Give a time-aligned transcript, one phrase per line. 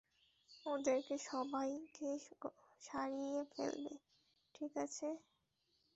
[0.65, 2.09] ওদেরকে সবাইকে
[2.81, 3.93] সারিয়ে ফেলবো,
[4.55, 5.07] ঠিক আছে?